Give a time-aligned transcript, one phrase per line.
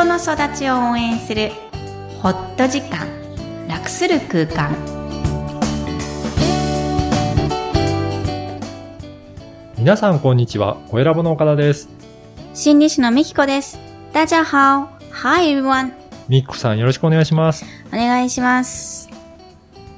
[0.00, 1.50] 人の育ちを応援する
[2.22, 3.06] ホット時間
[3.68, 4.74] 楽する空間
[9.76, 10.78] 皆さんこんにちは。
[10.88, 11.90] 小ラボの岡田です。
[12.54, 13.78] 心理師のみきこです
[14.14, 15.92] 大家好 Hi everyone
[16.30, 17.66] みっこさんよろしくお願いします。
[17.88, 19.10] お願いします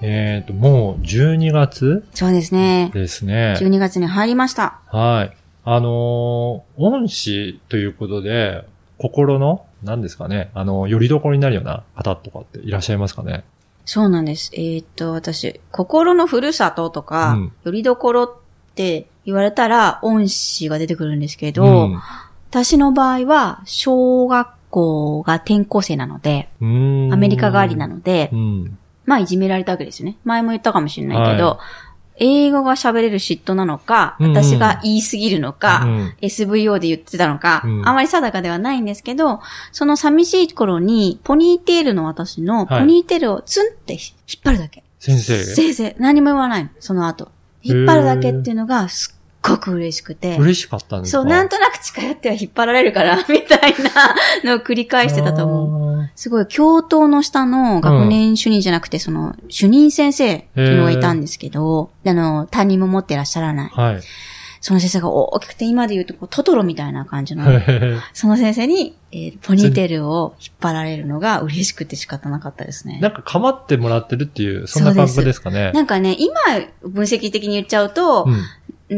[0.00, 3.55] えっ、と、もう12月そうですねですね。
[3.57, 5.37] 12月に入りましたはい。
[5.64, 8.64] あのー恩師ということで、
[8.98, 13.45] 心の、何ですかね、あの、よりどころになるような方とかっていらっしゃいますかね
[13.84, 14.52] そうなんです。
[14.55, 18.30] えーっと、私、心のふるさととか、うんよりどころっ
[18.74, 22.00] て言われたら、恩師が出てくるんですけど、うん
[22.50, 28.78] 私の場合は、小学校が転校生なので、アメリカ帰りなのでう、ん。
[29.06, 30.19] まあ、いじめられたわけですよね。
[30.24, 31.60] 前も言ったかもしれないけど、は
[32.25, 34.27] 英語が喋れる嫉妬なのか、うん。
[34.27, 36.15] うん私が言い過ぎるのか、うん。
[36.23, 37.89] SVO で言ってたのか、うん。
[37.89, 39.41] あまり定かではないんですけど、
[39.73, 42.81] その寂しい頃に、ポニーテールの私の、はい。
[42.81, 44.03] ポニーテールをツンって引っ
[44.45, 44.84] 張るだけ。
[45.01, 47.31] 先生、先生、何も言わないの、その後。
[47.62, 50.36] 引っ張るだけっていうのがすっごく嬉しくて。
[50.39, 51.23] 嬉しかったんですか？
[51.23, 53.75] そう、なんとなく近寄っては引っ張られるから、みたい
[54.42, 55.72] なのを繰り返してたと思う。
[56.14, 56.18] う。
[56.18, 63.70] すごい、教頭の下の学年主任じゃなくて、その、主任先生っていうのがいたんですけど、あの、担任も持ってらっしゃらない。
[63.70, 64.00] はい。
[64.62, 73.02] その先生が大きくて、今で言うとこう、トトロみたいな感じの、へその先生に、えーポニーテールを引っ張られるのが嬉しくて仕方なかったですねー。
[73.02, 75.72] なんか構ってもらってるっていう、そんな感覚ですかね。
[75.72, 76.33] なんかね、今、
[76.83, 78.33] 分析的に言っちゃうと、うん。
[78.33, 78.42] うん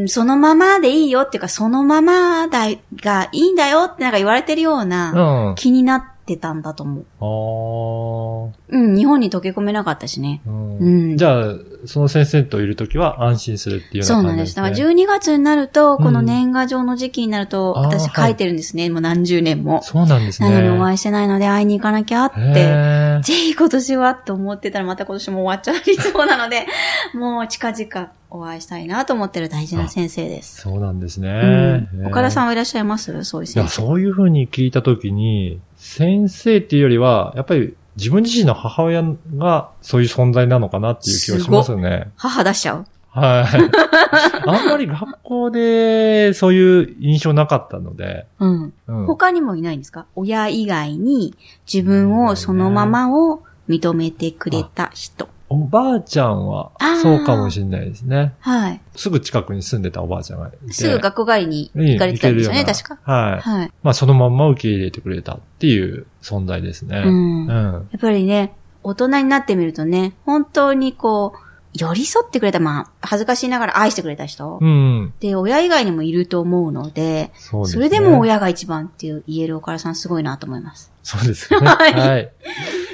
[0.09, 5.55] そのままでいいよっていうか、そのままだがいいんだよってなんか言われてるようなうん。
[5.55, 8.55] 気になってたんだと思う。
[8.71, 10.43] あうん、日本に溶け込めなかったしね。
[10.47, 11.55] ーうんうんじゃあ、
[11.87, 14.49] その先生といるときは安心するっていうような感じです、そうなんです。
[14.51, 14.55] ね。
[14.57, 18.91] だから12月になると、このうん年賀状の時期になると、私書いてるんですね。
[18.91, 19.83] もう何十年も。
[19.83, 20.51] そうなんですね。
[20.51, 23.21] なのにお会いしてないので会いに行かなきゃって。
[23.23, 26.67] ぜひ今年はと思ってたらまた今年も終わっちゃいそうなので、
[27.15, 30.63] もう近々お会いしたいなと思ってる大事な先生です。
[30.63, 31.89] そうなんですね。
[31.95, 33.25] うん、岡田さんんはいらっしゃいます？
[33.25, 33.83] そういういや、先生。
[33.87, 39.05] そういうふうに聞いたときに、先生っていうよりは、やっぱり自分自身の母親
[39.37, 42.11] がそういう存在なのかなっていう気がしますよね。
[42.17, 42.87] 母出しちゃう？
[43.09, 44.49] はい。
[44.49, 48.73] あんまり学校でそういう印象なかったので、うん。
[48.89, 49.07] うん。
[49.07, 50.07] 他にもいないんですか？
[50.17, 51.37] 親以外に
[51.73, 55.29] 自分をそのままを認めてくれた人。
[55.55, 58.35] おばあちゃんはそうかもしれないですね。
[58.41, 58.81] はい。
[58.97, 60.73] すぐ近くに住んでたおばあちゃんがいて。
[60.73, 63.13] すぐ学校帰りに行かれてたんですよね、いい行け確か。
[63.13, 63.41] はい。
[63.41, 63.73] はい。
[63.83, 67.03] まあそのまんま受け入れてくれたっていう存在ですね。
[67.07, 67.47] うん。
[67.47, 67.89] やうん。
[67.97, 71.39] っぱりね、大人になってみるとね、本当にこう、
[71.77, 74.59] 寄り添ってくれた、まあ、恥ずかしいながら愛してくれた人。
[74.61, 75.13] うん。
[75.19, 77.89] で、親以外にもいると思うので、そうですね。
[77.89, 80.93] それでも親が一番っていう言える岡田さんすごいなと思います。
[81.03, 81.59] そうですね。
[81.67, 82.33] はいはい。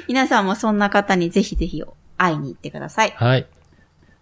[0.07, 1.83] 皆さんもそんな方にぜひぜひ
[2.21, 3.11] 会いに行ってください。
[3.15, 3.47] はい。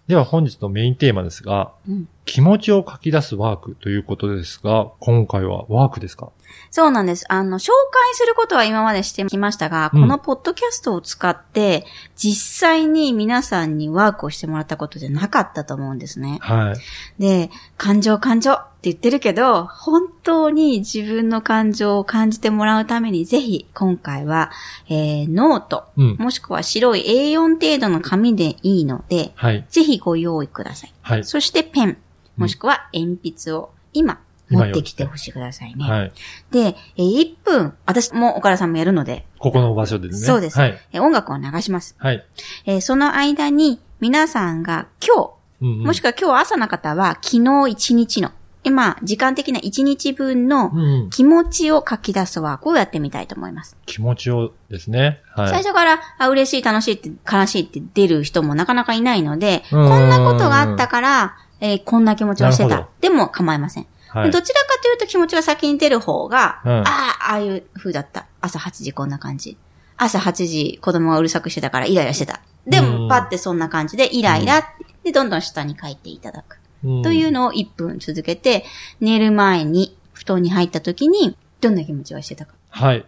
[0.07, 6.29] では本日のメインテーマですが、うん気持ちを書き出すワークということですが、今回はワークですか？
[6.71, 7.25] そうなんです。
[7.29, 16.39] あの、紹介することは今までしてきましたが、うんこのポッドキャストを使って、実際に皆さんにワークをしてもらったことじゃなかったと思うんですね。
[16.41, 17.21] はい。
[17.21, 24.51] で、感情感情って言ってるけど、本当に自分の感情を感じてもらうために、ぜひ今回は、
[24.87, 26.15] えー、ノート、うん。
[26.17, 29.65] もしくは白い A4 程度の紙でいいので、はい。
[29.69, 30.93] ぜひご用意ください。
[31.01, 31.23] はい。
[31.25, 31.97] そしてペン、
[32.37, 35.83] もしくは鉛筆を今、持ってきてほしいくださいね。
[35.89, 36.11] はい。
[36.51, 40.27] で、えー1分、私も岡田さんもやるので、ここの場所ですね。
[40.27, 40.77] そうですはい。
[40.91, 41.95] えー音楽を流します。
[41.99, 42.25] はい。
[42.65, 48.31] えーその間に皆さんが今うんうん日、もしくは今日朝の方は昨日一日の、
[48.63, 51.09] 今、時間的な一日分のうん。
[51.09, 53.75] 気持ちを書き出すワークをやってみたいと思います。
[53.85, 55.21] 気持ちをですね。
[55.35, 55.49] はい。
[55.49, 62.87] 最初から、あ、嬉しい、楽しいって、悲しいって出る人もなかなかいないので、うんこんなことがあったから、えーこんな気持ちをしてた。
[63.01, 63.87] でも構いません。
[64.09, 64.31] はい。
[64.31, 68.27] どちらかというと気持ちが先に出る方が、うんああ、ああいう風だった。
[68.41, 69.57] 朝8時こんな感じ。
[69.97, 72.41] 朝8時子供がうるさくしてたからイライラしてた。
[72.67, 74.63] でうんも、パってそんな感じでイライラ、
[75.03, 76.59] で、どんどん下に書いていただく。
[76.83, 78.63] うんというのを1分続けて、
[79.01, 82.53] 寝る前に布団に入った時に、どんな気持ちがしてたか。
[82.69, 83.05] はい。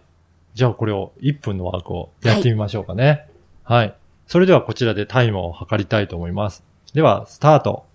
[0.54, 3.26] じゃあこれを1分のワークをやってみましょうかね。
[3.64, 3.94] はい。
[4.26, 6.62] それではこちらでタイムを測りたいと思います。
[6.92, 7.86] では、スタート。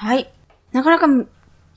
[0.00, 0.30] はい。
[0.72, 1.06] なかなか、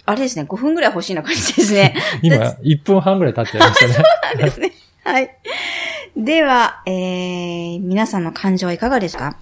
[0.06, 1.94] あれですね、5分ぐらい欲しいな感じですね。
[2.24, 3.94] 今、1分半ぐらい経っちゃいましたね。
[4.00, 4.02] そ
[4.34, 4.72] うですね。
[5.04, 5.30] はい。
[6.16, 9.36] では、えー、皆さんの感情はいかがですか？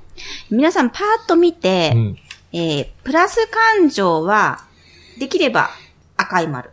[0.50, 2.18] 皆さんパーッと見て、うん。
[2.54, 3.48] えー、プラス
[3.78, 4.63] 感情は、
[5.19, 5.69] できれば
[6.18, 6.72] 赤い丸。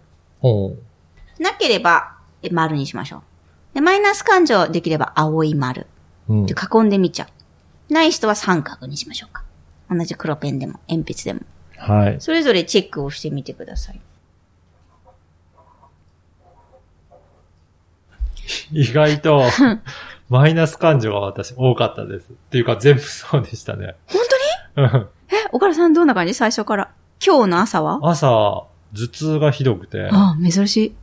[1.38, 3.22] なければ、え丸にしましょう。
[3.74, 5.86] で、マイナス感情できれば青い丸。
[6.28, 7.28] うんで、囲んでみちゃ
[7.90, 7.92] う。
[7.92, 9.42] ない人は三角にしましょうか。
[9.90, 11.40] 同じ黒ペンでも、鉛筆でも。
[11.78, 12.16] はい。
[12.20, 14.00] それぞれチェックをしてみてください。
[18.72, 19.44] 意外と、
[20.28, 22.30] マイナス感情が私多かったです。
[22.30, 23.94] っていうか全部そうでしたね。
[24.06, 24.20] 本
[24.76, 25.04] 当に？
[25.30, 26.34] え、岡田さんどんな感じ？
[26.34, 26.90] 最初から？
[27.24, 27.98] 今日の朝は？
[28.02, 28.28] 朝、
[28.94, 30.94] 頭痛がひどくて、ああ、珍しい。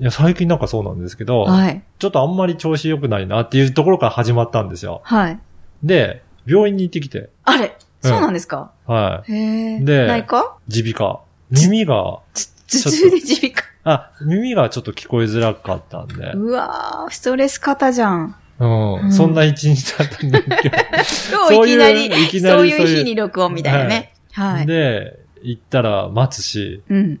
[0.00, 1.82] いや、最近なんかそうなんですけど、はい。
[1.98, 5.00] ちょっとあんまり調子良くないなっていうところから始まったんですよ。
[5.04, 5.38] はい。
[5.82, 7.76] で、病院に行ってきて、あれ？
[8.02, 9.34] そうなんですか、はへ
[9.76, 9.80] え。
[9.80, 10.76] でないかい。
[10.76, 11.20] 耳鼻科。
[11.50, 12.22] 耳が、頭
[12.66, 13.64] 痛で耳鼻科？
[13.84, 18.36] あ、耳がちょっと聞こえづらかったんで、うわー、ストレス型じゃん。
[18.58, 20.76] うん、うんそんな一日だったんだけど、
[21.50, 24.12] 今日いきなり、そういういきなりそういうそういう日に録音みたいなね。
[24.32, 24.66] はい。
[24.66, 27.20] で、行ったら待つし、うん。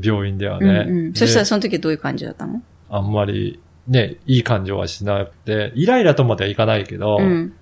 [0.00, 0.84] 病院ではうんね。
[0.86, 1.12] うん。
[1.12, 2.62] でそしたらその時はどういう感じだったの？
[2.90, 7.52] あんまり、ね、いい感情はしなくて、イライラとまではいかないけど、うん。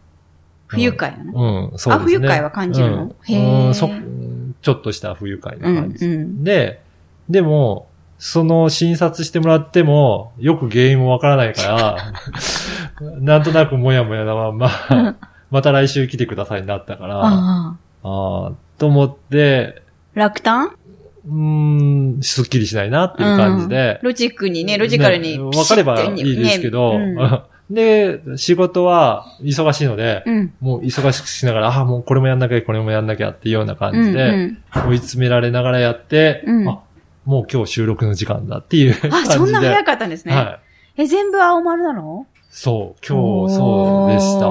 [0.68, 1.94] 不愉快なのうん、そうですね。
[1.94, 3.02] あ不愉快は感じるの？
[3.04, 3.10] うん。
[3.34, 3.66] へー。
[3.66, 3.90] うんそ
[4.60, 6.04] ちょっとした不愉快なうん感じ。
[6.04, 6.44] うん。
[6.44, 6.82] で、
[7.28, 7.88] でも、
[8.18, 11.96] その診察してもらっても、よく原因もわからないから、
[13.20, 14.70] なんとなくもやもやなまんま、
[15.50, 18.52] また来週来てくださいになったから、ああ。
[18.78, 19.82] と思って、
[20.16, 20.18] あ。
[20.20, 20.72] 落胆？
[21.26, 27.14] うーん、すっきりしないなっていう感じで、ロジックにね、ロジカルにねわかればいいですけど、ね
[27.70, 30.34] で、仕事は忙しいので、うん。
[30.34, 34.52] うんもう忙しくしながら、ああ、もうこれもやんなきゃ、これもやんなきゃっていうような感じうんで、
[34.86, 36.80] 追い詰められながらやって、うんあ、
[37.24, 39.34] もう今日収録の時間だっていう感あ、じで。
[39.34, 40.34] そんな早かったんですね。
[40.34, 40.60] は
[40.96, 41.02] い。
[41.02, 42.26] え、全部青丸なの？
[42.50, 44.48] そう、今日そうでした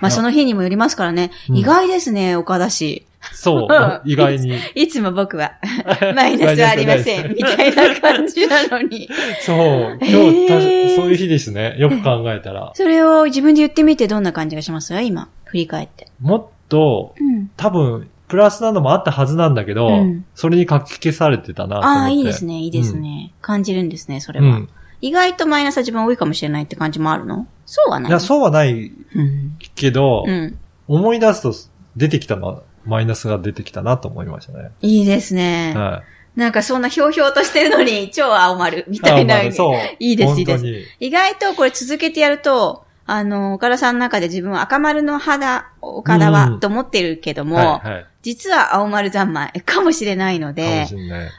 [0.00, 1.30] まあ、その日にもよりますからね。
[1.48, 3.06] うん意外ですね、岡田氏。
[3.32, 4.56] そううん、意外に。
[4.74, 5.52] いつも僕は、
[6.16, 9.08] マイナスはありません、みたいな感じなのに。
[9.40, 11.76] そう、今日、たへーそういう日ですね。
[11.78, 12.72] よく考えたら。
[12.74, 15.00] それを自分で言ってみてどんな感じがします？
[15.02, 16.08] 今、振り返って。
[16.20, 17.50] もっと、うん。
[17.56, 21.76] 多分、プラスなのもあったはずなんだけど、うんそれに書き消されてたな。
[21.78, 23.32] ああ、いいですね、いいですね。
[23.40, 24.46] 感じるんですね、それは。
[24.46, 24.68] うん。
[25.00, 27.46] 意外とマイナスは自分多いかもしれないって感じもあるの？
[27.66, 28.12] そうはないい。
[28.12, 29.56] や、そうはないうん。
[29.74, 30.58] けど、うん。
[30.88, 31.52] 思い出すと
[31.96, 34.70] 出てきたのは、マイナスが出てきたなと思いましたね。
[34.80, 35.74] いいですね。
[35.76, 36.02] は
[36.36, 36.40] い。
[36.40, 39.52] なんかそんなひょうひょうとしてるのに、超青丸みたいな。
[39.52, 39.78] そう。
[39.98, 40.64] いいですいいです。
[40.98, 48.06] 意外とこれ続けてやると、あの、岡田さんの中で自分は赤丸の肌、岡田は、うんと思ってるけども、はい、はい。
[48.22, 50.86] 実は青丸三昧かもしれないので。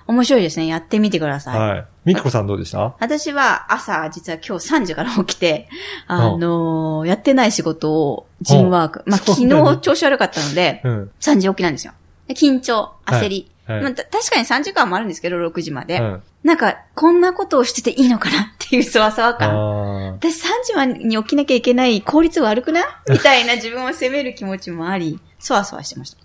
[0.05, 0.67] 面白いですね。
[0.67, 1.59] やってみてください。
[1.59, 1.85] はい。
[2.05, 2.95] みきこさんどうでした？
[2.99, 5.69] 私は朝、実は今日3時から起きて、
[6.07, 9.03] あのーやってない仕事を、ジムワーク。
[9.05, 11.11] まあ、昨日調子悪かったので、うん。
[11.19, 11.93] 3時起きなんですよ。
[12.27, 13.49] で緊張、焦り。
[13.65, 13.81] はい。
[13.81, 15.99] まあ、た確かに3時間もあるんですけど、6時まで。
[15.99, 16.23] うん。
[16.43, 19.51] なんか、こんなことをしてていいのかなっていうそわそわ感。
[19.51, 23.11] あ私3時までに起きなきゃいけない効率悪くない？
[23.11, 26.17] みたいな自分を責める気持ちもあり、そわそわしてました。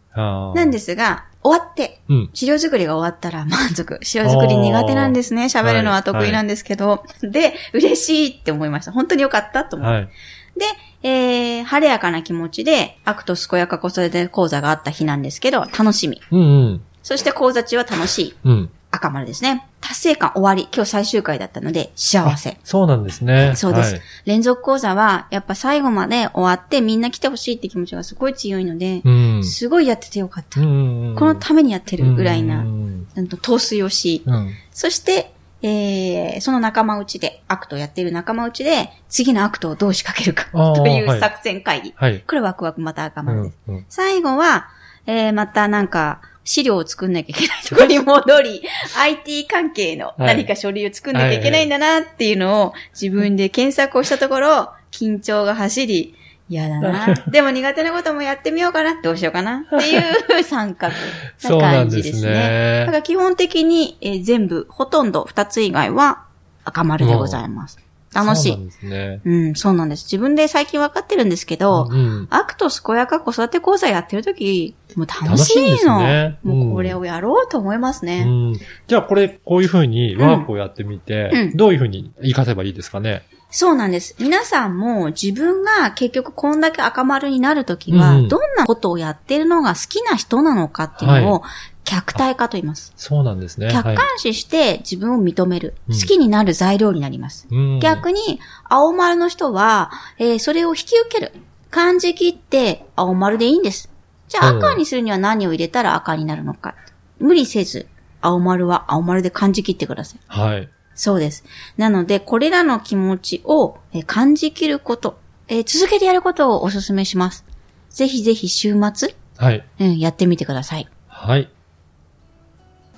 [0.55, 2.31] なんですが、終わって、うん。
[2.35, 3.99] 資料作りが終わったら満足。
[4.03, 5.45] 資料作り苦手なんですね。
[5.45, 7.05] 喋るのは得意なんですけど。
[7.23, 8.93] で、嬉しいって思いました。
[8.93, 9.89] 本当によかったと思う。
[9.89, 10.09] はい。
[10.57, 16.21] で、えー、晴れやかな気持ちで、 ACT 健やか子育て講座があった日なんですけど、楽しみ。
[16.31, 16.43] うんう
[16.75, 16.81] ん。
[17.03, 18.35] そして講座中は楽しい。
[18.45, 18.71] うん。
[18.99, 19.67] 赤丸ですね。
[19.81, 20.69] 達成感終わり。
[20.75, 22.59] 今日最終回だったので、幸せ。
[22.65, 23.55] そうなんですね。
[23.57, 29.45] そうです、はい連続講座は、やっぱ最後まで終わってみんな来てほしいって気持ちがすごい強いので、うん。
[29.45, 30.61] すごいやっててよかった。
[30.61, 34.53] このためにやってるぐらいな、ううんんと陶酔をし、うん。
[34.73, 41.95] そして、えー、その仲間内で、 ACT をやっている仲間内で、次の ACT をどう仕掛けるかといはいう作戦会議。
[41.97, 42.21] はい。
[42.21, 43.71] これワクワクまた赤う丸です。
[43.71, 43.75] ん。
[43.75, 43.87] うん。
[43.89, 44.69] 最後は、
[45.07, 48.63] えー、またなんか、資料を作んなきゃいけないところに戻り、
[48.99, 56.15] IT 関係の何か書類を作んなきゃいけないんだなっていうのを自分で検索をしたところ、緊張が走り、
[56.49, 57.15] 嫌だな。
[57.31, 58.99] でも苦手なこともやってみようかな。
[59.03, 59.67] どうしようかな。
[59.77, 60.95] っていう三角
[61.37, 62.33] そうななんで感じですすね。
[62.33, 62.93] ねだか。
[62.93, 66.25] ら基本的に、えー全部、ほとんど二つ以外は
[66.65, 67.79] 赤丸でございます。
[68.15, 68.53] 楽しい。
[68.53, 69.21] そうなんですね。
[69.25, 70.05] うん、そうなんです。
[70.05, 72.27] 自分で最近分かってるんですけど、うん。
[72.31, 75.99] ACT 健やか子育て講座やってるとき、もう楽しいんですいの。
[76.01, 78.25] ねうんもうこれをやろうと思いますね。
[78.27, 78.61] うん。
[78.87, 83.23] じゃあこれ、こういう風にワークをやってみて、うんどういう風に活かせばいいですかね？
[83.51, 84.15] そうなんです。
[84.19, 91.43] 皆さんも自分が結局こんだけ赤丸になるときは、うんどんなことをやってるのが好きな人なのかっていうのを
[91.85, 92.93] 客体化と言います。
[92.97, 93.71] そうなんですね。
[93.73, 95.75] 客観視して自分を認める。
[95.89, 97.49] うん好きになる材料になります。
[97.51, 98.39] うん逆に、
[98.69, 101.33] 青丸の人は、えーそれを引き受ける。
[101.71, 103.91] 感じ切って、青丸でいいんです。
[104.29, 106.75] じゃあうん赤にするには何を入れたら赤になるのか。
[107.19, 107.87] 無理せず、
[108.21, 110.21] 青丸は青丸で感じ切ってください。
[110.27, 110.69] はい。
[110.99, 111.45] そうです。
[111.77, 117.45] なので、これらの気持ちをえー感じ切ること、えー続けてやることをお勧めします。
[117.89, 119.65] ぜひぜひ週末、はい。
[119.79, 120.89] うん、やってみてください。
[121.07, 121.49] はい。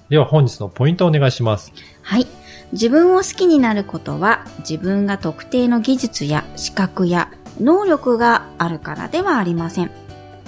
[0.08, 1.72] では本日のポイントをお願いします。
[2.02, 2.26] はい。
[2.72, 7.30] 自分を好きになることは、自分が特定の技術や資格や
[7.60, 9.90] 能力があるからではありません。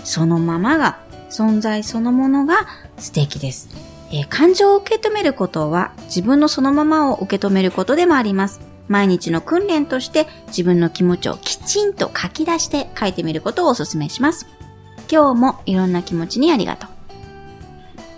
[0.04, 0.98] そのままが、
[1.30, 2.66] 存在そのものが
[2.96, 3.91] 素敵です。
[4.12, 8.60] えー感情を受け止めることは、自分のそのままを受け止めることでもあります。
[8.88, 14.46] 毎日の訓練として自分の気持ちをきちんと書き出して書いてみることをお勧めします。
[15.10, 16.90] 今日もいろんな気持ちにありがとう。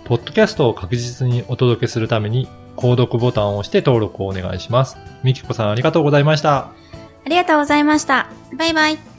[0.05, 4.97] ポッドキャストを確実にお届けするために、購読ボタンを押して登録をお願いします。
[5.23, 6.57] みきこさんありがとうございました。
[6.57, 8.27] ありがとうございました。
[8.57, 9.14] バイバイ。